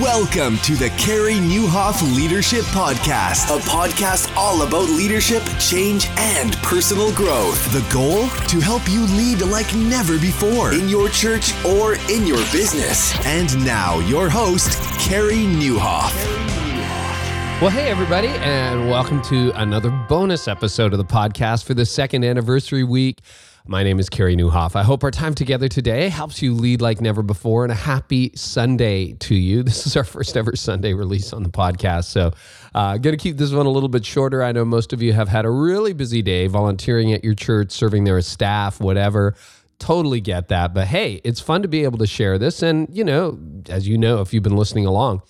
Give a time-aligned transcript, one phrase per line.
[0.00, 7.14] Welcome to the Carey Nieuwhof Leadership Podcast, a podcast all about leadership, change, and personal
[7.14, 7.72] growth.
[7.72, 8.26] The goal?
[8.48, 13.14] To help you lead like never before in your church or in your business.
[13.24, 16.12] And now, your host, Carey Nieuwhof.
[17.60, 22.24] Well, hey, everybody, and welcome to another bonus episode of the podcast for the second
[22.24, 23.20] anniversary week.
[23.66, 24.76] My name is Carey Nieuwhof.
[24.76, 28.30] I hope our time together today helps you lead like never before, and a happy
[28.34, 29.62] Sunday to you.
[29.74, 32.32] This is our first ever Sunday release on the podcast, so
[32.74, 34.42] uh, going to keep this one a little bit shorter.
[34.42, 37.72] I know most of you have had a really busy day volunteering at your church,
[37.72, 39.34] serving there as staff, whatever
[39.78, 40.72] totally get that.
[40.72, 42.62] But hey, it's fun to be able to share this.
[42.62, 45.22] And, you know, as you know, if you've been listening along,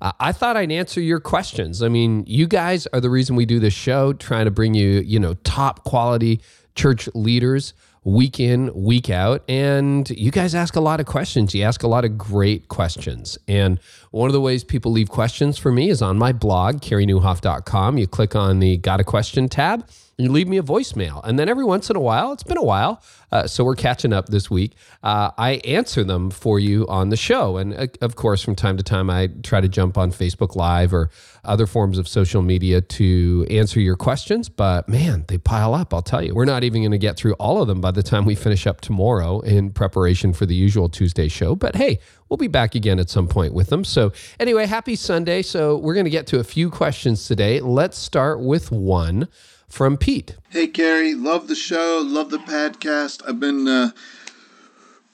[0.00, 1.82] uh, I thought I'd answer your questions.
[1.82, 5.00] I mean, you guys are the reason we do this show, trying to bring you,
[5.00, 6.40] you know, top quality
[6.76, 9.42] church leaders week in, week out.
[9.48, 11.54] And you guys ask a lot of questions.
[11.54, 13.36] You ask a lot of great questions.
[13.48, 13.80] And
[14.12, 17.98] one of the ways people leave questions for me is on my blog, careynieuwhof.com.
[17.98, 21.20] You click on the Got a Question tab you leave me a voicemail.
[21.24, 24.14] And then every once in a while, it's been a while, uh, so we're catching
[24.14, 24.74] up this week.
[25.02, 27.58] Uh, I answer them for you on the show.
[27.58, 30.94] And uh, of course, from time to time, I try to jump on Facebook Live
[30.94, 31.10] or
[31.44, 34.48] other forms of social media to answer your questions.
[34.48, 36.34] But man, they pile up, I'll tell you.
[36.34, 38.66] We're not even going to get through all of them by the time we finish
[38.66, 41.54] up tomorrow in preparation for the usual Tuesday show.
[41.54, 41.98] But hey,
[42.30, 43.84] we'll be back again at some point with them.
[43.84, 45.42] So, anyway, happy Sunday.
[45.42, 47.60] So, we're going to get to a few questions today.
[47.60, 49.28] Let's start with one
[49.68, 50.36] from Pete.
[50.50, 53.22] Hey, Carey, love the show, love the podcast.
[53.26, 53.90] I've been uh,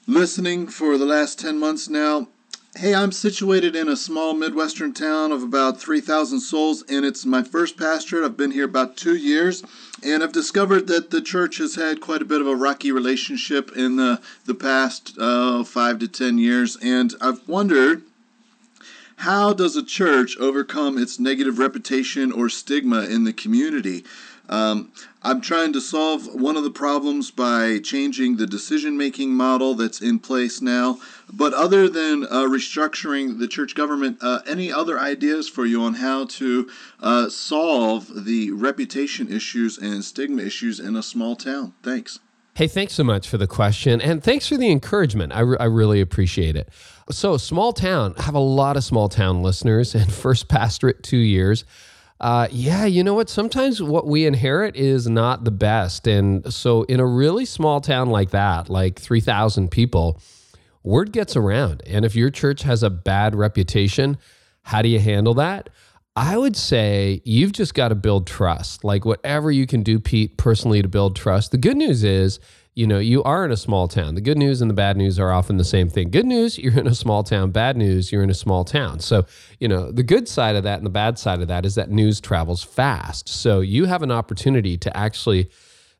[0.07, 2.27] listening for the last 10 months now.
[2.75, 7.43] Hey, I'm situated in a small Midwestern town of about 3,000 souls, and it's my
[7.43, 8.25] first pastorate.
[8.25, 9.63] I've been here about two years,
[10.03, 13.71] and I've discovered that the church has had quite a bit of a rocky relationship
[13.77, 18.01] in the, the past uh, five to 10 years, and I've wondered
[19.17, 24.03] how does a church overcome its negative reputation or stigma in the community?
[24.49, 29.73] Um, I'm trying to solve one of the problems by changing the decision making model
[29.73, 30.99] that's in place now.
[31.31, 35.95] But other than uh, restructuring the church government, uh, any other ideas for you on
[35.95, 41.73] how to uh, solve the reputation issues and stigma issues in a small town?
[41.81, 42.19] Thanks.
[42.55, 43.99] Hey, thanks so much for the question.
[43.99, 45.33] And thanks for the encouragement.
[45.33, 46.69] I, re- I really appreciate it.
[47.09, 51.17] So, small town, I have a lot of small town listeners and first pastorate two
[51.17, 51.65] years
[52.23, 53.29] uh, yeah, you know what?
[53.29, 56.07] Sometimes what we inherit is not the best.
[56.07, 60.21] And so, in a really small town like that, like 3,000 people,
[60.83, 61.83] word gets around.
[61.85, 64.17] And if your church has a bad reputation,
[64.61, 65.69] how do you handle that?
[66.15, 68.85] I would say you've just got to build trust.
[68.85, 71.51] Like, whatever you can do, Pete, personally to build trust.
[71.51, 72.39] The good news is,
[72.75, 74.15] you know, you are in a small town.
[74.15, 76.09] The good news and the bad news are often the same thing.
[76.09, 77.51] Good news, you're in a small town.
[77.51, 78.99] Bad news, you're in a small town.
[78.99, 79.25] So,
[79.59, 81.89] you know, the good side of that and the bad side of that is that
[81.89, 83.29] news travels fast.
[83.29, 85.49] So you have an opportunity to actually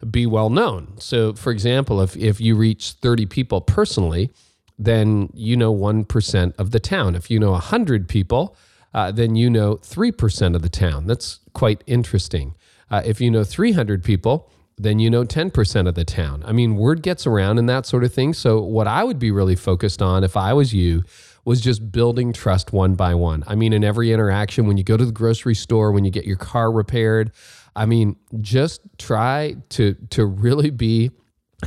[0.09, 0.95] be well known.
[0.99, 4.31] So, for example, if, if you reach 30 people personally,
[4.77, 7.15] then you know 1% of the town.
[7.15, 8.55] If you know 100 people,
[8.93, 11.07] uh, then you know 3% of the town.
[11.07, 12.55] That's quite interesting.
[12.91, 16.43] Uh, if you know 300 people, then you know 10% of the town.
[16.45, 18.33] I mean, word gets around and that sort of thing.
[18.33, 21.03] So, what I would be really focused on if I was you
[21.45, 23.43] was just building trust one by one.
[23.47, 26.25] I mean, in every interaction, when you go to the grocery store, when you get
[26.25, 27.31] your car repaired,
[27.75, 31.11] I mean, just try to to really be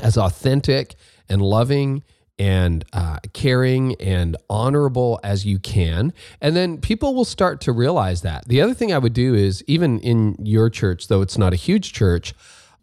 [0.03, 0.95] as authentic
[1.29, 2.03] and loving
[2.39, 6.13] and uh, caring and honorable as you can.
[6.41, 8.47] And then people will start to realize that.
[8.47, 11.57] The other thing I would do is, even in your church, though it's not a
[11.57, 12.35] huge church,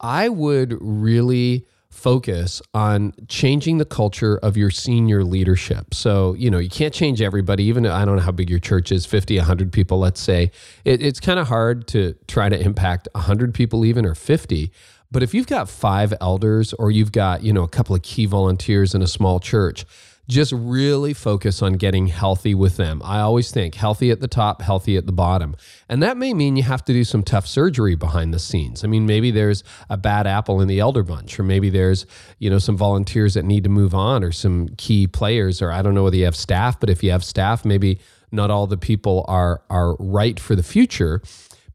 [0.04, 5.94] I would really focus on changing the culture of your senior leadership.
[5.94, 8.92] So, you know, you can't change everybody, even I don't know how big your church
[8.92, 10.52] is 50, 100 people, let's say.
[10.84, 14.72] It, it's kind of hard to try to impact 100 people, even or 50.
[15.12, 18.26] But if you've got five elders or you've got, you know, a couple of key
[18.26, 19.86] volunteers in a small church,
[20.28, 23.02] just really focus on getting healthy with them.
[23.04, 25.56] I always think healthy at the top, healthy at the bottom.
[25.90, 28.84] And that may mean you have to do some tough surgery behind the scenes.
[28.84, 32.06] I mean, maybe there's a bad apple in the elder bunch, or maybe there's,
[32.40, 35.82] you know, some volunteers that need to move on, or some key players, or I
[35.82, 38.00] don't know whether you have staff, but if you have staff, maybe
[38.32, 41.22] not all the people are are right for the future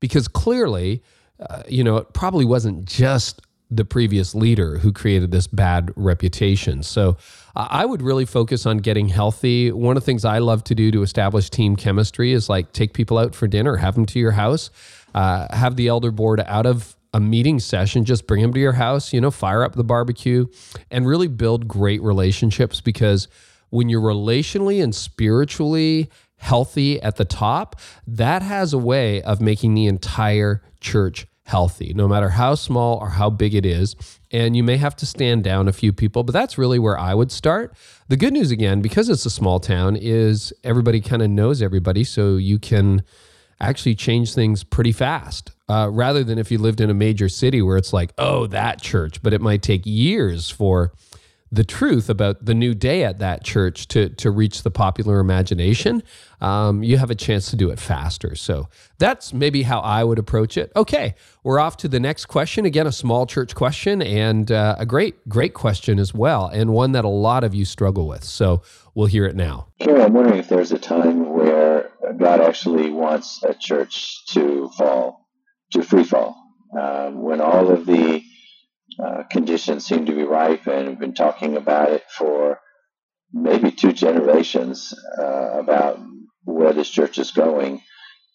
[0.01, 1.03] because clearly
[1.41, 6.83] uh, you know it probably wasn't just the previous leader who created this bad reputation.
[6.83, 7.19] So
[7.55, 9.73] I would really focus on getting healthy.
[9.73, 12.95] One of the things I love to do to establish team chemistry is like take
[12.95, 14.71] people out for dinner, have them to your house,
[15.15, 18.73] uh, have the elder board out of a meeting session, just bring them to your
[18.73, 20.47] house, you know, fire up the barbecue
[20.91, 23.29] and really build great relationships because
[23.71, 27.77] when you're relationally and spiritually healthy at the top,
[28.07, 33.09] that has a way of making the entire church healthy, no matter how small or
[33.09, 33.97] how big it is.
[34.31, 37.15] And you may have to stand down a few people, but that's really where I
[37.15, 37.75] would start.
[38.09, 42.05] The good news, again, because it's a small town, is everybody kind of knows everybody.
[42.05, 43.03] So you can
[43.61, 47.63] actually change things pretty fast uh, rather than if you lived in a major city
[47.63, 50.93] where it's like, oh, that church, but it might take years for
[51.51, 56.03] the truth about the new day at that church to to reach the popular imagination,
[56.41, 58.35] um, you have a chance to do it faster.
[58.35, 58.69] So
[58.99, 60.71] that's maybe how I would approach it.
[60.77, 62.65] Okay, we're off to the next question.
[62.65, 66.93] Again, a small church question and uh, a great great question as well, and one
[66.93, 68.25] that a lot of you struggle with.
[68.25, 68.63] So
[68.95, 69.69] we'll hear it now.
[69.81, 75.29] Carey, I'm wondering if there's a time where God actually wants a church to fall,
[75.73, 76.37] to free fall,
[76.79, 78.23] um, when all of the
[79.05, 82.61] uh, conditions seem to be ripe, and we've been talking about it for
[83.33, 86.01] maybe two generations uh, about
[86.45, 87.83] where this church is going,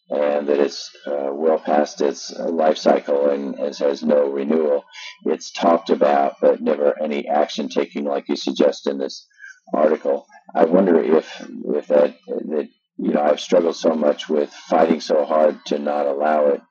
[0.09, 4.83] and that it's uh, well past its life cycle and, and has no renewal.
[5.25, 9.27] It's talked about, but never any action taking, like you suggest in this
[9.73, 10.27] article.
[10.55, 11.45] I wonder if
[11.75, 16.05] if that that you know I've struggled so much with fighting so hard to not
[16.05, 16.61] allow it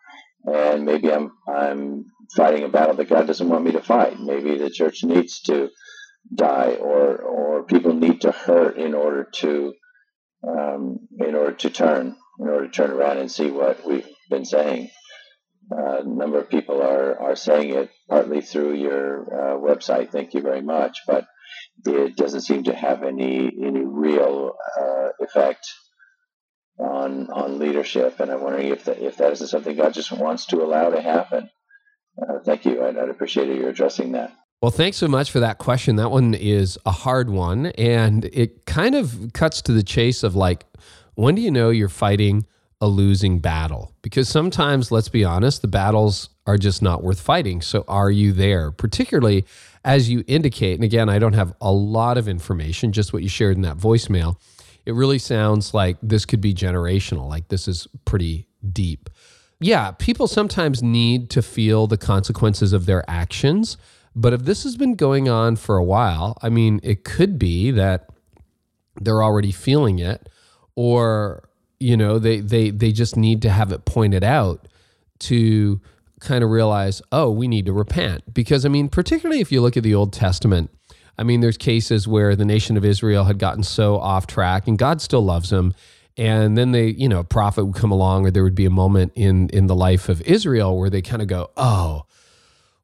[0.44, 2.06] and maybe I'm I'm
[2.36, 4.18] fighting a battle that God doesn't want me to fight.
[4.18, 5.70] Maybe the church needs to
[6.34, 9.74] die, or or people need to hurt in order to
[10.46, 14.44] um, in order to turn, in order to turn around and see what we've been
[14.44, 14.90] saying.
[15.70, 20.10] Uh, a number of people are are saying it partly through your uh, website.
[20.10, 21.26] Thank you very much, but
[21.86, 25.66] it doesn't seem to have any any real uh, effect
[26.78, 30.46] on on leadership, and I'm wondering if that if that is something God just wants
[30.46, 31.48] to allow to happen.
[32.20, 32.84] Uh, thank you.
[32.84, 34.32] I'd, I'd appreciate you addressing that.
[34.60, 35.96] Well, thanks so much for that question.
[35.96, 40.36] That one is a hard one, and it kind of cuts to the chase of
[40.36, 40.64] like,
[41.14, 42.46] when do you know you're fighting
[42.80, 43.92] a losing battle?
[44.02, 47.60] Because sometimes, let's be honest, the battles are just not worth fighting.
[47.60, 48.70] So, are you there?
[48.70, 49.44] Particularly
[49.84, 53.28] as you indicate, and again, I don't have a lot of information, just what you
[53.28, 54.36] shared in that voicemail
[54.84, 59.08] it really sounds like this could be generational, like this is pretty deep.
[59.62, 63.76] Yeah, people sometimes need to feel the consequences of their actions.
[64.14, 67.70] But if this has been going on for a while, I mean, it could be
[67.70, 68.08] that
[69.00, 70.28] they're already feeling it,
[70.74, 71.48] or,
[71.80, 74.68] you know, they, they, they just need to have it pointed out
[75.20, 75.80] to
[76.20, 78.34] kind of realize, oh, we need to repent.
[78.34, 80.70] Because, I mean, particularly if you look at the Old Testament,
[81.16, 84.76] I mean, there's cases where the nation of Israel had gotten so off track, and
[84.78, 85.74] God still loves them.
[86.16, 88.70] And then they, you know, a prophet would come along, or there would be a
[88.70, 92.02] moment in in the life of Israel where they kind of go, "Oh,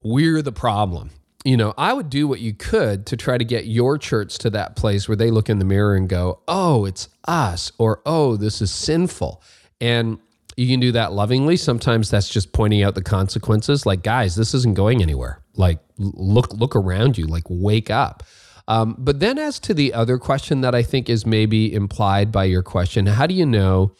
[0.02, 1.10] we're the problem."
[1.44, 4.50] You know, I would do what you could to try to get your church to
[4.50, 8.36] that place where they look in the mirror and go, "Oh, it's us," or "Oh,
[8.36, 9.42] this is sinful."
[9.80, 10.18] And
[10.56, 11.56] you can do that lovingly.
[11.56, 13.86] Sometimes that's just pointing out the consequences.
[13.86, 15.40] Like, guys, this isn't going anywhere.
[15.54, 17.26] Like, look look around you.
[17.26, 18.24] Like, wake up.
[18.68, 22.44] Um, but then, as to the other question that I think is maybe implied by
[22.44, 23.92] your question, how do you know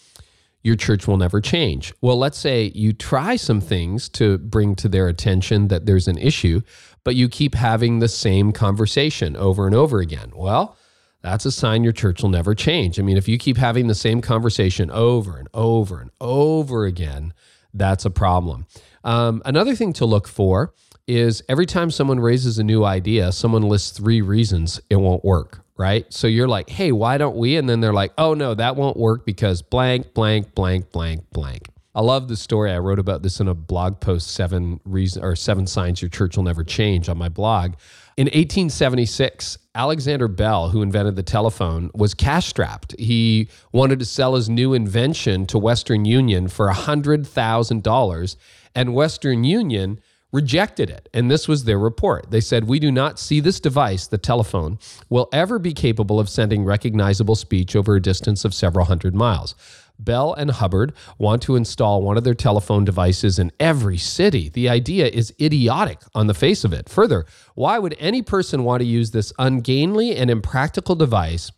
[0.62, 1.94] your church will never change?
[2.03, 6.19] Well, let's say you try some things to bring to their attention that there's an
[6.19, 6.61] issue,
[7.03, 10.32] but you keep having the same conversation over and over again.
[10.35, 10.76] Well,
[11.23, 13.00] that's a sign your church will never change.
[13.00, 17.33] I mean, if you keep having the same conversation over and over and over again,
[17.73, 18.66] that's a problem.
[19.02, 20.75] Um, another thing to look for
[21.09, 25.65] is every time someone raises a new idea, someone lists three reasons it won't work,
[25.77, 26.07] right?
[26.12, 27.57] So you're like, hey, why don't we?
[27.57, 31.69] And then they're like, oh, no, that won't work because blank, blank, blank, blank, blank.
[31.95, 32.71] I love the story.
[32.71, 36.37] I wrote about this in a blog post, seven reason or seven signs your church
[36.37, 37.73] will never change on my blog.
[38.17, 42.95] In 1876, Alexander Bell, who invented the telephone, was cash strapped.
[42.99, 48.37] He wanted to sell his new invention to Western Union for $100,000,
[48.75, 50.00] and Western Union
[50.32, 51.08] rejected it.
[51.14, 52.30] And this was their report.
[52.30, 56.28] They said, We do not see this device, the telephone, will ever be capable of
[56.28, 59.54] sending recognizable speech over a distance of several hundred miles.
[59.99, 64.49] Bell and Hubbard want to install one of their telephone devices in every city.
[64.49, 66.88] The idea is idiotic on the face of it.
[66.88, 71.50] Further, why would any person want to use this ungainly and impractical device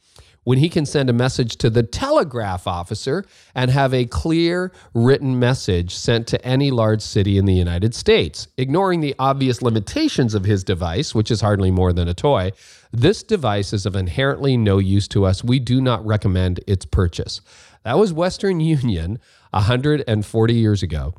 [0.50, 5.38] when he can send a message to the telegraph officer and have a clear written
[5.38, 8.48] message sent to any large city in the United States?
[8.56, 12.50] Ignoring the obvious limitations of his device, which is hardly more than a toy,
[12.90, 15.44] this device is of inherently no use to us.
[15.44, 17.40] We do not recommend its purchase.
[17.84, 21.14] That was Western Union 140 years ago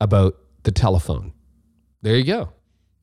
[0.00, 1.32] about the telephone.
[2.02, 2.52] There you go.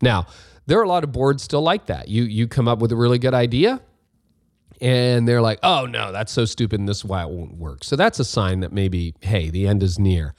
[0.02, 0.28] Now,
[0.66, 2.10] there are a lot of boards still like that.
[2.10, 3.80] You you come up with a really good idea
[4.82, 7.84] and they're like, oh no, that's so stupid and this is why it won't work.
[7.84, 10.34] So that's a sign that maybe, hey, the end is near.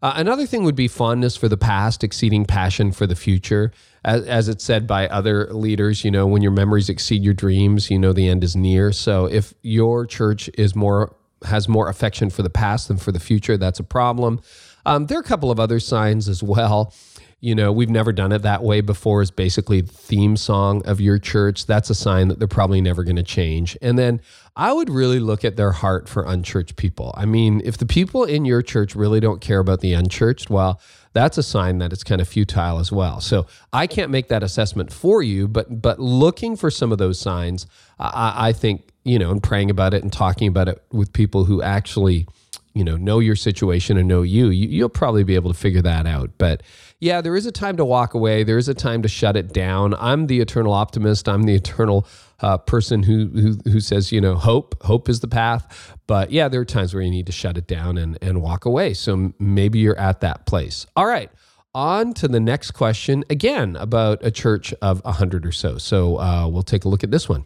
[0.00, 3.72] Uh, another thing would be fondness for the past, exceeding passion for the future.
[4.04, 7.90] As, as it's said by other leaders, you know, when your memories exceed your dreams,
[7.90, 8.92] you know the end is near.
[8.92, 11.14] So if your church is more
[11.44, 14.40] has more affection for the past than for the future, that's a problem.
[14.86, 16.92] Um, there are a couple of other signs as well
[17.40, 21.00] you know, we've never done it that way before is basically the theme song of
[21.00, 21.66] your church.
[21.66, 23.76] That's a sign that they're probably never going to change.
[23.80, 24.20] And then
[24.56, 27.14] I would really look at their heart for unchurched people.
[27.16, 30.80] I mean, if the people in your church really don't care about the unchurched, well,
[31.12, 33.20] that's a sign that it's kind of futile as well.
[33.20, 37.20] So I can't make that assessment for you, but but looking for some of those
[37.20, 37.66] signs,
[38.00, 41.44] I, I think you know, and praying about it and talking about it with people
[41.44, 42.26] who actually
[42.74, 45.82] you know know your situation and know you, you you'll probably be able to figure
[45.82, 46.30] that out.
[46.38, 46.62] But
[47.00, 48.42] yeah, there is a time to walk away.
[48.42, 49.94] There is a time to shut it down.
[49.94, 51.28] I'm the eternal optimist.
[51.28, 52.06] I'm the eternal
[52.40, 55.96] uh, person who, who who says, you know, hope hope is the path.
[56.06, 58.64] But yeah, there are times where you need to shut it down and and walk
[58.64, 58.94] away.
[58.94, 60.86] So maybe you're at that place.
[60.96, 61.30] All right.
[61.74, 65.78] On to the next question, again about a church of 100 or so.
[65.78, 67.44] So uh, we'll take a look at this one.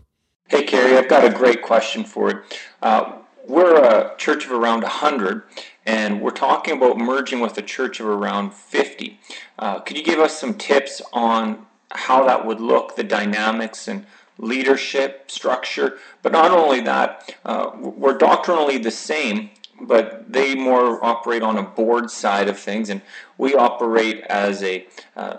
[0.48, 2.42] Hey, Carey, I've got a great question for you.
[2.80, 5.42] Uh, we're a church of around 100,
[5.84, 9.18] and we're talking about merging with a church of around 50.
[9.58, 14.06] Uh, could you give us some tips on how that would look, the dynamics and
[14.38, 15.98] leadership structure?
[16.22, 21.62] But not only that, uh, we're doctrinally the same, but they more operate on a
[21.62, 23.02] board side of things, and
[23.36, 25.38] we operate as a uh,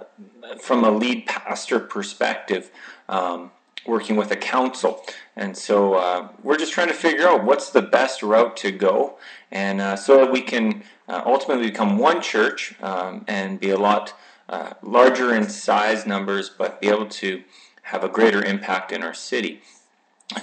[0.59, 2.69] from a lead pastor perspective.
[3.07, 3.51] Um,
[3.85, 5.03] working with a council.
[5.35, 9.17] And so uh, we're just trying to figure out what's the best route to go,
[9.51, 13.77] and uh, so that we can uh, ultimately become one church um, and be a
[13.77, 14.13] lot
[14.49, 17.43] uh, larger in size numbers, but be able to
[17.83, 19.61] have a greater impact in our city.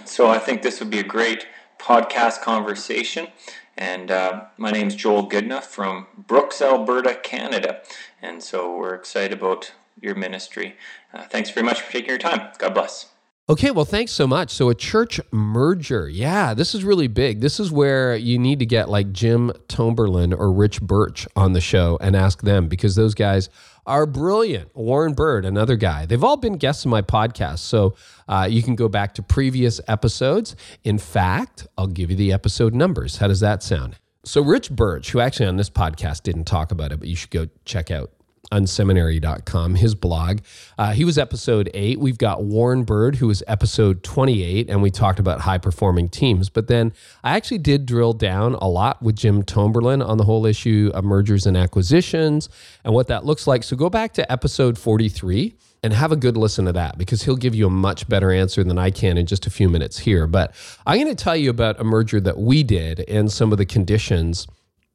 [0.05, 1.47] So I think this would be a great
[1.79, 3.29] podcast conversation.
[3.77, 7.81] And uh, my name is Joel Goodenough from Brooks, Alberta, Canada.
[8.21, 10.77] And so we're excited about your ministry.
[11.15, 12.51] Uh, thanks very much for taking your time.
[12.59, 13.07] God bless.
[13.51, 14.51] Okay, well, thanks so much.
[14.53, 16.09] So, a church merger.
[16.09, 17.41] Yeah, this is really big.
[17.41, 21.61] This is where you need to get like Jim Tomberlin or Rich Birch on the
[21.61, 23.49] show and ask them because those guys
[23.87, 24.73] are brilliant.
[24.77, 26.07] Warren Bird, another guy.
[26.07, 27.59] They've all been guests in my podcast.
[27.59, 27.97] So,
[28.29, 30.55] uh, you can go back to previous episodes.
[30.85, 33.17] In fact, I'll give you the episode numbers.
[33.17, 33.97] How does that sound?
[34.25, 37.31] So, Rich Birch, who actually on this podcast didn't talk about it, but you should
[37.31, 38.13] go check out
[38.53, 40.41] unseminary.com, his blog.
[40.79, 42.01] Uh, he was episode eight.
[42.01, 46.49] We've got Warren Bird, who was episode 28, and we talked about high performing teams.
[46.49, 46.93] But then
[47.23, 51.05] I actually did drill down a lot with Jim Tomberlin on the whole issue of
[51.05, 52.49] mergers and acquisitions
[52.85, 53.63] and what that looks like.
[53.63, 57.37] So go back to episode 43 and have a good listen to that because he'll
[57.37, 60.27] give you a much better answer than I can in just a few minutes here.
[60.27, 60.55] But
[60.87, 63.67] I'm going to tell you about a merger that we did and some of the
[63.67, 64.47] conditions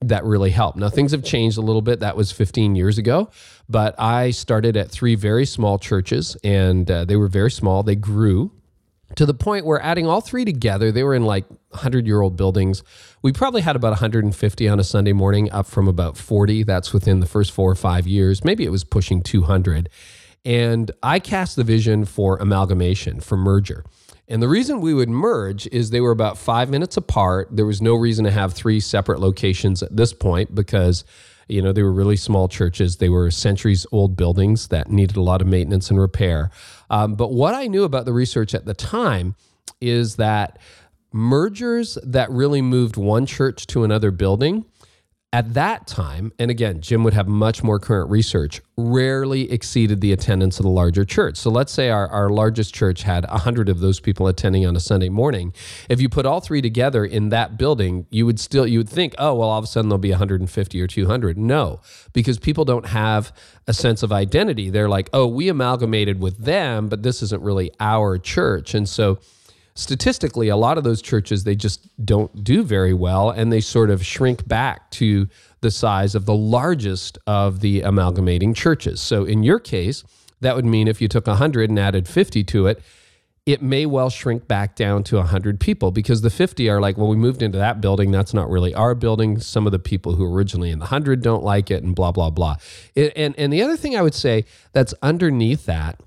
[0.09, 0.77] that really helped.
[0.77, 1.99] Now, things have changed a little bit.
[1.99, 3.29] That was 15 years ago,
[3.69, 7.83] but I started at three very small churches and uh, they were very small.
[7.83, 8.51] They grew
[9.15, 12.35] to the point where adding all three together, they were in like 100 year old
[12.35, 12.83] buildings.
[13.21, 16.63] We probably had about 150 on a Sunday morning, up from about 40.
[16.63, 18.43] That's within the first four or five years.
[18.43, 19.89] Maybe it was pushing 200.
[20.43, 23.83] And I cast the vision for amalgamation, for merger.
[24.27, 27.49] And the reason we would merge is they were about five minutes apart.
[27.51, 31.03] There was no reason to have three separate locations at this point because,
[31.47, 32.97] you know, they were really small churches.
[32.97, 36.49] They were centuries old buildings that needed a lot of maintenance and repair.
[36.89, 39.35] Um, but what I knew about the research at the time
[39.79, 40.57] is that
[41.11, 44.65] mergers that really moved one church to another building
[45.35, 50.13] at that time, and again, Jim would have much more current research, rarely exceeded the
[50.13, 51.35] attendance of the larger church.
[51.35, 54.79] So let's say our, our largest church had 100 of those people attending on a
[54.79, 55.53] Sunday morning.
[55.89, 59.13] If you put all three together in that building, you would still, you would think,
[59.17, 61.37] oh, well, all of a sudden there'll be 150 or 200.
[61.37, 61.81] No,
[62.13, 63.33] because people don't have
[63.67, 64.69] a sense of identity.
[64.69, 68.73] They're like, oh, we amalgamated with them, but this isn't really our church.
[68.73, 69.19] And so,
[69.75, 73.89] statistically, a lot of those churches, they just don't do very well and they sort
[73.89, 75.27] of shrink back to
[75.61, 79.01] the size of the largest of the amalgamating churches.
[79.01, 80.03] So in your case,
[80.41, 82.81] that would mean if you took 100 and added 50 to it,
[83.45, 87.07] it may well shrink back down to 100 people because the 50 are like, well,
[87.07, 88.09] we moved into that building.
[88.09, 89.39] That's not really our building.
[89.39, 92.31] Some of the people who originally in the 100 don't like it, and blah, blah,
[92.31, 92.55] blah.
[92.95, 95.99] And, and the other thing I would say that's underneath that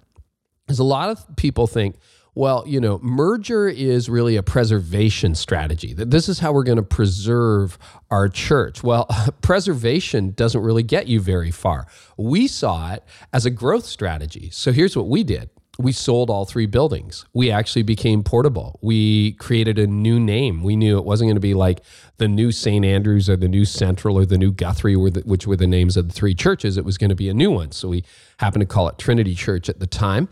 [0.68, 1.96] is a lot of people think,
[2.38, 5.92] well, you know, merger is really a preservation strategy.
[5.92, 7.76] This is how we're going to preserve
[8.12, 8.80] our church.
[8.80, 9.09] Well,
[9.42, 11.88] preservation doesn't really get you very far.
[12.16, 13.02] We saw it
[13.33, 14.50] as a growth strategy.
[14.52, 15.50] So here's what we did.
[15.80, 17.25] We sold all three buildings.
[17.32, 18.80] We actually became portable.
[18.82, 20.64] We created a new name.
[20.64, 21.82] We knew it wasn't going to be like
[22.16, 22.85] the new St.
[22.85, 26.14] Andrews or the new Central or the new Guthrie, which were the names of the
[26.14, 26.76] three churches.
[26.76, 27.70] It was going to be a new one.
[27.70, 28.02] So we
[28.38, 30.28] happened to call it Trinity Church at the time.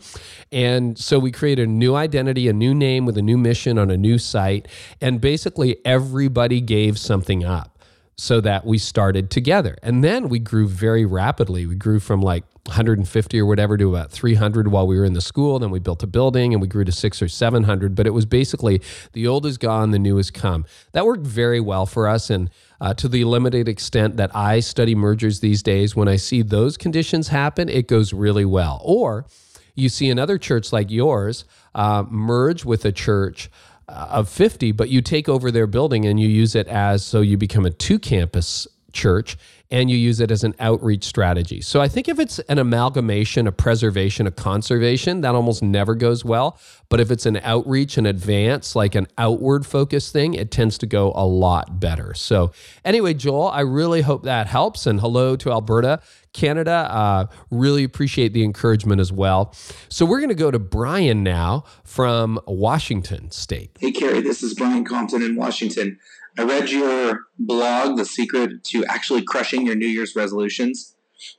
[0.51, 3.89] And so we created a new identity, a new name with a new mission on
[3.89, 4.67] a new site.
[4.99, 7.76] And basically, everybody gave something up
[8.17, 9.77] so that we started together.
[9.83, 11.67] And then we grew very rapidly.
[11.67, 15.21] We grew from like 150 or whatever to about 300 while we were in the
[15.21, 15.59] school.
[15.59, 17.93] Then we built a building and we grew to six or 700.
[17.93, 18.81] But it was basically
[19.13, 20.65] the old is gone, the new has come.
[20.93, 22.31] That worked very well for us.
[22.31, 22.49] And
[22.81, 26.75] uh, to the limited extent that I study mergers these days, when I see those
[26.75, 28.81] conditions happen, it goes really well.
[28.83, 29.27] Or
[29.75, 31.45] you see another church like yours
[31.75, 33.51] uh, merge with a church
[33.87, 37.37] of 50, but you take over their building and you use it as so you
[37.37, 39.37] become a two campus church
[39.69, 41.61] and you use it as an outreach strategy.
[41.61, 46.23] So I think if it's an amalgamation, a preservation, a conservation, that almost never goes
[46.23, 46.57] well.
[46.89, 50.85] But if it's an outreach, an advance, like an outward focus thing, it tends to
[50.85, 52.13] go a lot better.
[52.13, 52.51] So
[52.85, 54.85] anyway, Joel, I really hope that helps.
[54.85, 56.01] And hello to Alberta.
[56.33, 56.87] Canada.
[56.91, 59.53] Uh, really appreciate the encouragement as well.
[59.89, 63.71] So we're going to go to Brian now from Washington State.
[63.79, 65.97] Hey, Carey, this is Brian Compton in Washington.
[66.37, 70.95] I read your blog, The Secret to Actually Crushing Your New Year's Resolutions.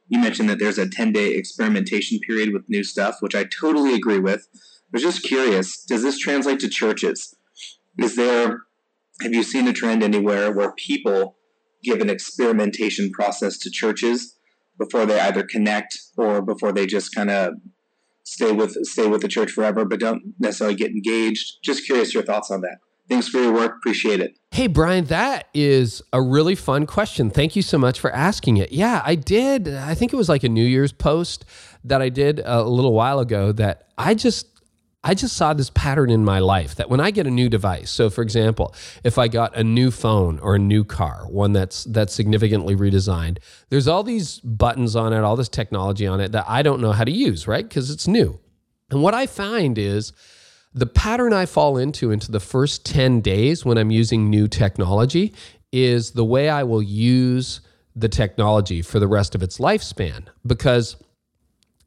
[0.08, 3.94] You mentioned that there's a 10 day experimentation period with new stuff, which I totally
[3.94, 4.48] agree with.
[4.54, 7.34] I was just curious does this translate to churches?
[7.98, 8.62] Is there,
[9.22, 11.36] have you seen a trend anywhere where people
[11.82, 14.36] give an experimentation process to churches
[14.78, 17.54] before they either connect or before they just kind of
[18.24, 21.58] stay with stay with the church forever but don't necessarily get engaged?
[21.62, 22.78] Just curious your thoughts on that.
[23.08, 23.76] Thanks for your work.
[23.76, 24.38] Appreciate it.
[24.50, 27.30] Hey, Brian, that is a really fun question.
[27.30, 28.72] Thank you so much for asking it.
[28.72, 29.68] Yeah, I did.
[29.68, 31.44] I think it was like a New Year's post
[31.84, 34.46] that I did uh, a little while ago that I just
[35.04, 37.88] I just saw this pattern in my life that when I get a new device,
[37.88, 38.74] so for example,
[39.04, 43.38] if I got a new phone or a new car, one that's that's significantly redesigned,
[43.70, 46.92] there's all these buttons on it, all this technology on it that I don't know
[46.92, 47.66] how to use, right?
[47.66, 48.40] Because it's new.
[48.90, 50.12] And what I find is
[50.74, 55.34] the pattern I fall into into the first 10 days when I'm using new technology
[55.72, 57.60] is the way I will use
[57.96, 60.96] the technology for the rest of its lifespan because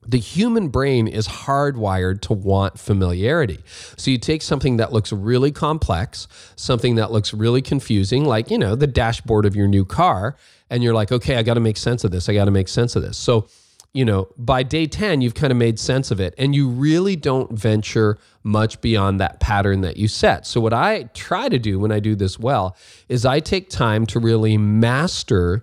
[0.06, 3.60] the human brain is hardwired to want familiarity.
[3.98, 8.58] So you take something that looks really complex, something that looks really confusing, like, you
[8.58, 10.36] know, the dashboard of your new car,
[10.72, 12.30] and you're like, okay, I got to make sense of this.
[12.30, 13.18] I got to make sense of this.
[13.18, 13.48] So
[13.94, 17.16] you know, by day 10, you've kind of made sense of it and you really
[17.16, 20.48] don't venture much beyond that pattern that you set.
[20.48, 22.76] So, what I try to do when I do this well
[23.10, 25.62] is I take time to really master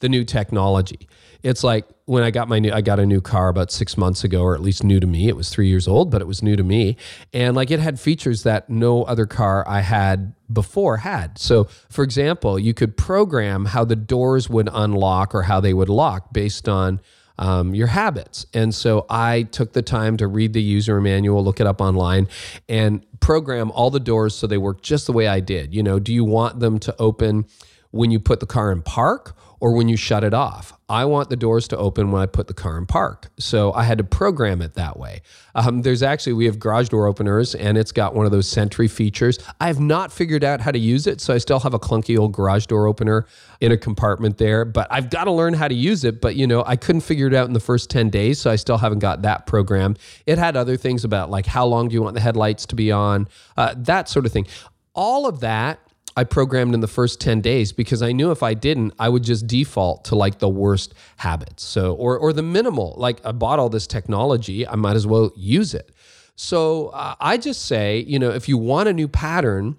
[0.00, 1.08] the new technology.
[1.42, 4.24] It's like when I got my new, I got a new car about six months
[4.24, 5.28] ago, or at least new to me.
[5.28, 6.96] It was three years old, but it was new to me.
[7.32, 11.38] And like it had features that no other car I had before had.
[11.38, 15.88] So, for example, you could program how the doors would unlock or how they would
[15.88, 17.00] lock based on
[17.38, 18.46] um, your habits.
[18.54, 22.28] And so I took the time to read the user manual, look it up online,
[22.68, 25.74] and program all the doors so they work just the way I did.
[25.74, 27.46] You know, do you want them to open
[27.90, 30.72] when you put the car in park or when you shut it off.
[30.88, 33.28] I want the doors to open when I put the car in park.
[33.38, 35.22] So I had to program it that way.
[35.54, 38.86] Um, there's actually, we have garage door openers and it's got one of those Sentry
[38.86, 39.38] features.
[39.60, 41.20] I have not figured out how to use it.
[41.20, 43.26] So I still have a clunky old garage door opener
[43.60, 46.20] in a compartment there, but I've got to learn how to use it.
[46.20, 48.40] But, you know, I couldn't figure it out in the first 10 days.
[48.40, 49.96] So I still haven't got that program.
[50.24, 52.92] It had other things about like how long do you want the headlights to be
[52.92, 54.46] on, uh, that sort of thing.
[54.94, 55.80] All of that
[56.16, 59.22] I programmed in the first 10 days because I knew if I didn't, I would
[59.22, 61.62] just default to like the worst habits.
[61.62, 65.30] So, or, or the minimal, like I bought all this technology, I might as well
[65.36, 65.90] use it.
[66.34, 69.76] So uh, I just say, you know, if you want a new pattern,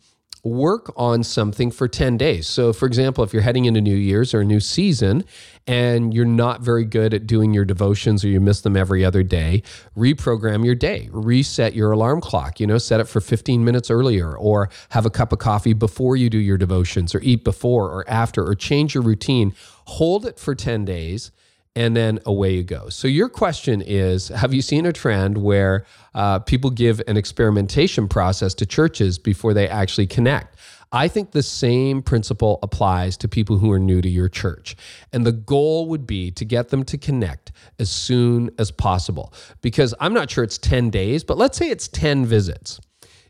[0.48, 2.48] work on something for 10 days.
[2.48, 5.24] So, for example, if you're heading into New Year's or a new season
[5.68, 9.24] and you're not very good at doing your devotions or you miss them every other
[9.24, 9.64] day,
[9.96, 14.36] reprogram your day, reset your alarm clock, you know, set it for 15 minutes earlier
[14.36, 18.10] or have a cup of coffee before you do your devotions or eat before or
[18.10, 19.54] after or change your routine.
[19.86, 21.32] Hold it for 10 days
[21.78, 22.90] and then away you go.
[22.90, 25.86] So, your question is Have you seen a trend where
[26.16, 30.58] uh, people give an experimentation process to churches before they actually connect?
[30.92, 34.76] I think the same principle applies to people who are new to your church.
[35.14, 39.34] And the goal would be to get them to connect as soon as possible.
[39.62, 42.80] Because I'm not sure it's 10 days, but let's say it's 10 visits.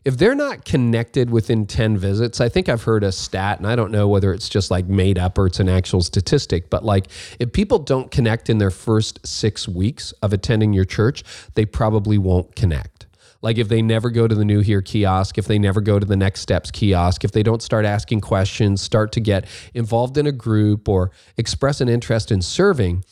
[0.08, 3.76] If they're not connected within 10 visits, I think I've heard a stat, and I
[3.76, 7.08] don't know whether it's just like made up or it's an actual statistic, but like
[7.38, 11.24] if people don't connect in their first six weeks of attending your church,
[11.56, 13.04] they probably won't connect.
[13.42, 16.06] Like if they never go to the New Here kiosk, if they never go to
[16.06, 19.44] the Next Steps kiosk, if they don't start asking questions, start to get
[19.74, 23.04] involved in a group or express an interest in serving,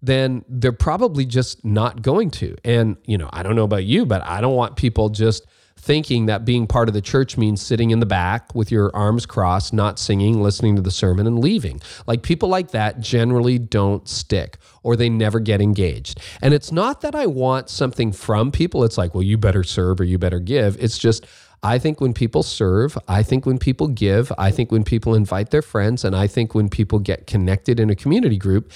[0.00, 2.54] then they're probably just not going to.
[2.64, 5.44] And, you know, I don't know about you, but I don't want people just
[5.84, 9.26] thinking that being part of the church means sitting in the back with your arms
[9.26, 11.80] crossed, not singing, listening to the sermon, and leaving.
[12.06, 16.20] Like people like that generally don't stick or they never get engaged.
[16.40, 18.82] And it's not that I want something from people.
[18.82, 20.76] It's like, well, you better serve or you better give.
[20.82, 21.26] It's just,
[21.62, 25.50] I think when people serve, I think when people give, I think when people invite
[25.50, 28.72] their friends, and I think when people get connected in a community group,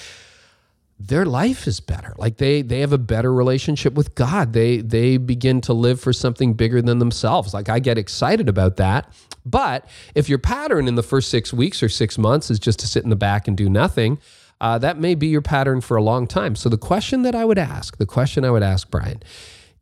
[1.00, 2.14] their life is better.
[2.18, 4.52] Like they they have a better relationship with god.
[4.52, 7.54] They they begin to live for something bigger than themselves.
[7.54, 9.12] Like i get excited about that.
[9.46, 12.86] But if your pattern in the first six weeks or six months is just to
[12.86, 14.18] sit in the back and do nothing
[14.60, 16.56] uh, that may be your pattern for a long time.
[16.56, 19.22] So the question that i would ask the question i would ask brian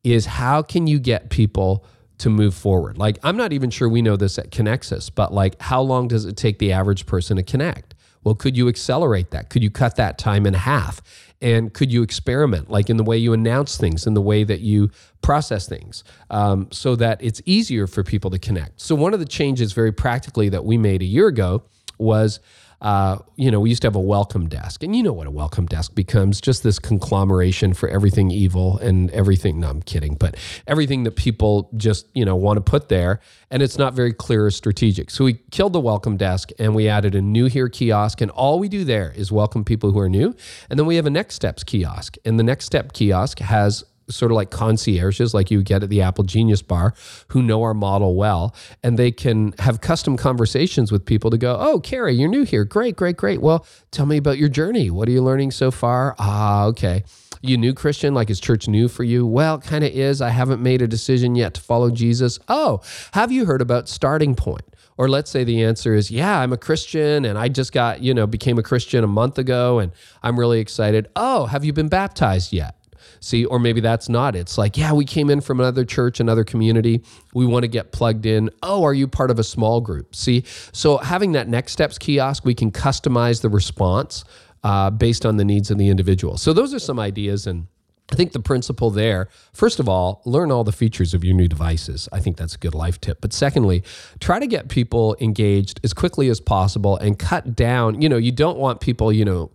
[0.04, 1.84] is how can you get people
[2.18, 2.98] to move forward?
[2.98, 6.24] Like i'm not even sure we know this at connexus but like how long does
[6.24, 7.94] it take the average person to connect
[8.26, 9.50] well, could you accelerate that?
[9.50, 11.00] Could you cut that time in half?
[11.40, 14.58] And could you experiment, like in the way you announce things, in the way that
[14.58, 14.90] you
[15.22, 18.80] process things, um, so that it's easier for people to connect?
[18.80, 21.62] So, one of the changes, very practically, that we made a year ago
[21.98, 22.40] was
[22.80, 25.30] uh, you know, we used to have a welcome desk, and you know what a
[25.30, 29.60] welcome desk becomes just this conglomeration for everything evil and everything.
[29.60, 30.36] No, I'm kidding, but
[30.66, 34.46] everything that people just, you know, want to put there, and it's not very clear
[34.46, 35.10] or strategic.
[35.10, 38.58] So we killed the welcome desk and we added a new here kiosk, and all
[38.58, 40.34] we do there is welcome people who are new.
[40.68, 44.30] And then we have a next steps kiosk, and the next step kiosk has sort
[44.30, 46.94] of like concierges like you get at the Apple Genius Bar
[47.28, 51.56] who know our model well and they can have custom conversations with people to go,
[51.58, 52.64] "Oh, Carrie, you're new here.
[52.64, 53.40] Great, great, great.
[53.40, 54.90] Well, tell me about your journey.
[54.90, 57.04] What are you learning so far?" Ah, okay.
[57.42, 59.26] You new Christian, like is church new for you?
[59.26, 60.22] Well, kind of is.
[60.22, 62.38] I haven't made a decision yet to follow Jesus.
[62.48, 62.80] Oh,
[63.12, 64.64] have you heard about Starting Point?
[64.98, 68.14] Or let's say the answer is, yeah, I'm a Christian and I just got, you
[68.14, 69.92] know, became a Christian a month ago and
[70.22, 71.08] I'm really excited.
[71.14, 72.74] Oh, have you been baptized yet?
[73.20, 74.36] See, or maybe that's not.
[74.36, 77.02] It's like, yeah, we came in from another church, another community.
[77.34, 78.50] We want to get plugged in.
[78.62, 80.14] Oh, are you part of a small group?
[80.14, 84.24] See, so having that next steps kiosk, we can customize the response
[84.62, 86.36] uh, based on the needs of the individual.
[86.36, 87.66] So those are some ideas and.
[88.08, 91.48] I think the principle there, first of all, learn all the features of your new
[91.48, 92.08] devices.
[92.12, 93.20] I think that's a good life tip.
[93.20, 93.82] But secondly,
[94.20, 98.00] try to get people engaged as quickly as possible and cut down.
[98.00, 99.50] You know, you don't want people, you know,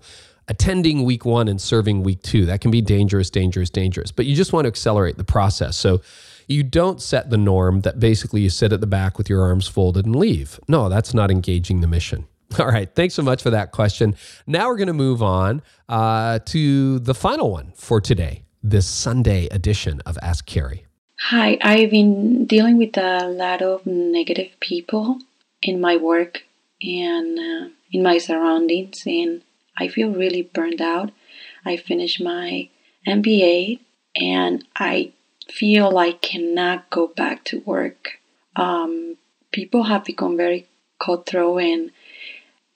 [0.52, 2.46] attending week one and serving week two.
[2.46, 4.12] That can be dangerous, dangerous, dangerous.
[4.12, 5.78] But you just want to accelerate the process.
[5.78, 6.02] So
[6.46, 9.70] you don't set the norm that basically you sit at the back with your arms
[9.70, 10.60] folded and leave.
[10.68, 12.28] No, that's not engaging the mission.
[12.60, 12.94] All right.
[12.94, 14.14] Thanks so much for that question.
[14.46, 19.48] Now we're going to move on uh, to the final one for today, this Sunday
[19.52, 20.86] edition of Ask Carey.
[21.30, 25.20] Hi, I've been dealing with a lot of negative people
[25.62, 26.44] in my work
[26.82, 29.44] and uh, in my surroundings, and
[29.78, 31.12] I feel really burned out.
[31.66, 32.70] I finished my
[33.08, 33.80] MBA
[34.16, 35.14] and I
[35.50, 38.20] feel like I cannot go back to work.
[38.56, 39.18] Um,
[39.52, 40.68] people have become very
[41.00, 41.92] cutthroat and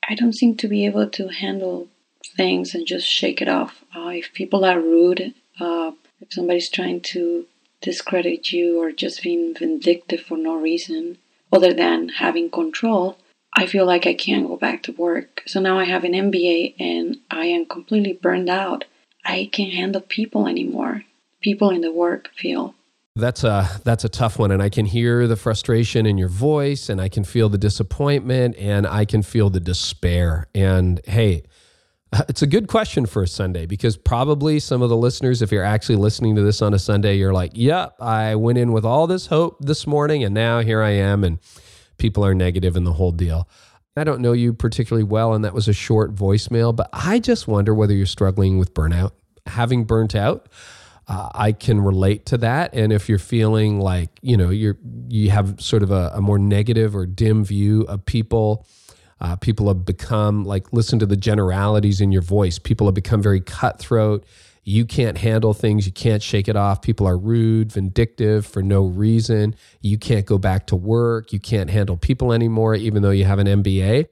[0.08, 1.88] I don't seem to be able to handle
[2.36, 3.84] things and just shake it off.
[3.96, 7.46] Uh, if people are rude, uh, if somebody's trying to
[7.82, 11.18] discredit you or just being vindictive for no reason
[11.52, 13.18] other than having control,
[13.56, 15.42] I feel like I can't go back to work.
[15.48, 18.84] So now I have an MBA and I am completely burned out.
[19.24, 21.04] I can't handle people anymore.
[21.42, 22.76] People in the work feel.
[23.18, 26.90] That's a that's a tough one and I can hear the frustration in your voice
[26.90, 30.48] and I can feel the disappointment and I can feel the despair.
[30.54, 31.44] And hey,
[32.28, 35.64] it's a good question for a Sunday because probably some of the listeners, if you're
[35.64, 39.08] actually listening to this on a Sunday, you're like, yep, I went in with all
[39.08, 41.24] this hope this morning and now here I am.
[41.24, 41.40] And
[41.98, 43.48] people are negative and the whole deal.
[43.98, 47.48] I don't know you particularly well, and that was a short voicemail, but I just
[47.48, 49.12] wonder whether you're struggling with burnout.
[49.46, 50.50] Having burnt out,
[51.08, 52.74] uh, I can relate to that.
[52.74, 54.78] And if you're feeling like you know you're
[55.08, 58.66] you have sort of a, a more negative or dim view of people,
[59.22, 62.60] uh, people have become like listen to the generalities in your voice.
[62.60, 64.26] People have become very cutthroat
[64.68, 66.82] you can't handle things, you can't shake it off.
[66.82, 69.56] People are rude, vindictive for no reason.
[69.80, 73.38] You can't go back to work, you can't handle people anymore, even though you have
[73.38, 74.08] an MBA.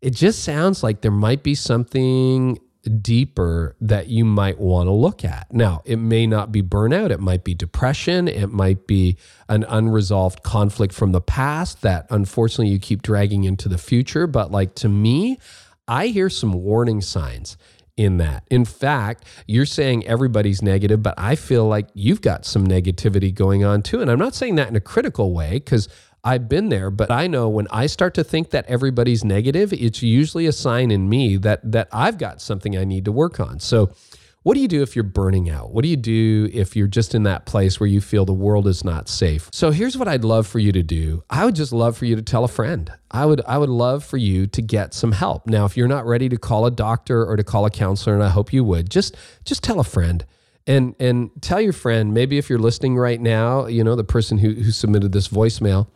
[0.00, 2.60] It just sounds like there might be something
[3.02, 5.52] deeper that you might want to look at.
[5.52, 9.16] Now, it may not be burnout, it might be depression, it might be
[9.48, 14.28] an unresolved conflict from the past that unfortunately you keep dragging into the future.
[14.28, 15.38] But, like to me,
[15.88, 17.56] I hear some warning signs
[17.96, 18.44] in that.
[18.50, 23.64] In fact, you're saying everybody's negative, but I feel like you've got some negativity going
[23.64, 24.00] on too.
[24.00, 25.88] And I'm not saying that in a critical way because
[26.22, 30.02] I've been there, but I know when I start to think that everybody's negative, it's
[30.02, 33.60] usually a sign in me that that I've got something I need to work on.
[33.60, 33.92] So
[34.46, 35.72] what do you do if you're burning out?
[35.72, 38.68] What do you do if you're just in that place where you feel the world
[38.68, 39.50] is not safe?
[39.52, 41.24] So here's what I'd love for you to do.
[41.28, 42.88] I would just love for you to tell a friend.
[43.10, 45.48] I would I would love for you to get some help.
[45.48, 48.22] Now, if you're not ready to call a doctor or to call a counselor, and
[48.22, 50.24] I hope you would, just just tell a friend
[50.64, 54.38] and and tell your friend maybe if you're listening right now you know the person
[54.38, 55.88] who, who submitted this voicemail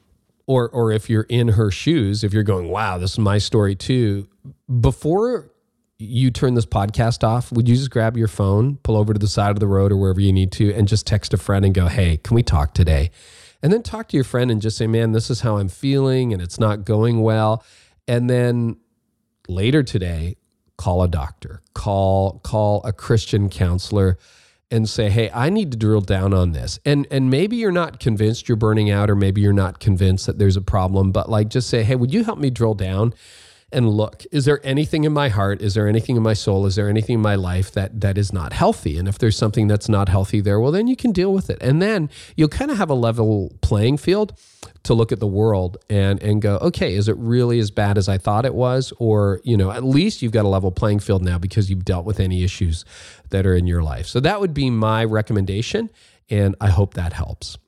[0.49, 3.75] or or if you're in her shoes if you're going wow this is my story
[3.75, 4.29] too
[4.81, 5.50] before
[6.01, 9.29] you turn this podcast off, would you just grab your phone, pull over to the
[9.29, 11.75] side of the road or wherever you need to, and just text a friend and
[11.75, 13.11] go, hey, can we talk today?
[13.63, 16.33] And then talk to your friend and just say, man, this is how I'm feeling
[16.33, 17.63] and it's not going well.
[18.09, 18.79] And then
[19.49, 20.37] later today,
[20.79, 24.17] call a doctor, call, call a Christian counselor
[24.71, 28.01] and say, "Hey, I need to drill down on this." And and maybe you're not
[28.01, 31.49] convinced you're burning out or maybe you're not convinced that there's a problem, but like
[31.49, 33.13] just say, "Hey, would you help me drill down?"
[33.73, 35.63] And look is there anything in my heart?
[35.63, 36.67] Is there anything in my soul?
[36.67, 38.99] Is there anything in my life that that is not healthy?
[38.99, 41.59] And if there's something that's not healthy there well then you can deal with it.
[41.61, 44.39] And then you'll kind of have a level playing field
[44.83, 48.09] to look at the world and and go okay is it really as bad as
[48.09, 48.93] i thought it was?
[48.99, 52.05] Or you know at least you've got a level playing field now because you've dealt
[52.05, 52.85] with any issues
[53.31, 54.07] that are in your life.
[54.07, 55.91] So that would be my recommendation
[56.31, 57.59] and i hope that helps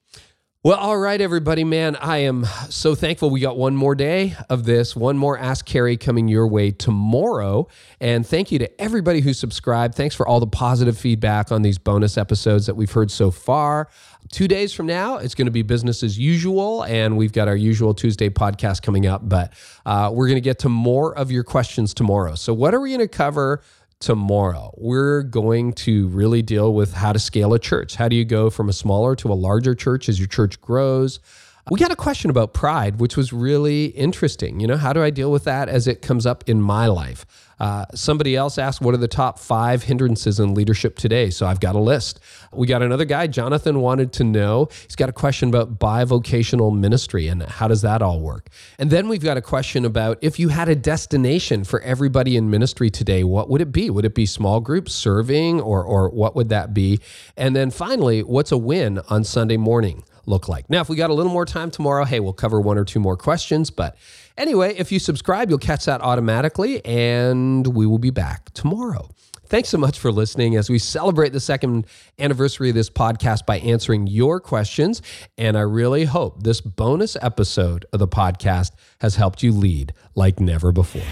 [0.64, 1.96] well, all right, everybody, man.
[1.96, 5.96] I am so thankful we got one more day of this, one more Ask Carey
[5.96, 7.66] coming your way tomorrow.
[8.00, 9.96] And thank you to everybody who subscribed.
[9.96, 13.88] Thanks for all the positive feedback on these bonus episodes that we've heard so far.
[14.30, 17.56] Two days from now, it's going to be business as usual, and we've got our
[17.56, 19.28] usual Tuesday podcast coming up.
[19.28, 22.36] But uh, we're going to get to more of your questions tomorrow.
[22.36, 23.62] So, what are we going to cover?
[24.02, 24.74] Tomorrow.
[24.76, 27.94] We're going to really deal with how to scale a church.
[27.94, 31.20] How do you go from a smaller to a larger church as your church grows?
[31.70, 34.58] We got a question about pride, which was really interesting.
[34.58, 37.24] You know, how do I deal with that as it comes up in my life?
[37.60, 41.30] Uh, somebody else asked, What are the top five hindrances in leadership today?
[41.30, 42.18] So I've got a list.
[42.52, 44.70] We got another guy, Jonathan, wanted to know.
[44.82, 48.48] He's got a question about bivocational ministry and how does that all work?
[48.80, 52.50] And then we've got a question about if you had a destination for everybody in
[52.50, 53.88] ministry today, what would it be?
[53.88, 56.98] Would it be small groups serving or, or what would that be?
[57.36, 60.02] And then finally, what's a win on Sunday morning?
[60.26, 60.68] Look like.
[60.70, 63.00] Now, if we got a little more time tomorrow, hey, we'll cover one or two
[63.00, 63.70] more questions.
[63.70, 63.96] But
[64.36, 69.08] anyway, if you subscribe, you'll catch that automatically, and we will be back tomorrow.
[69.46, 71.86] Thanks so much for listening as we celebrate the second
[72.18, 75.02] anniversary of this podcast by answering your questions.
[75.36, 78.70] And I really hope this bonus episode of the podcast
[79.02, 81.02] has helped you lead like never before.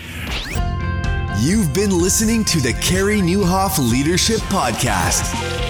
[1.41, 5.70] You've been listening to the Carey Nieuwhof Leadership Podcast.